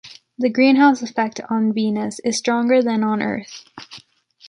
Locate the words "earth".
3.21-3.65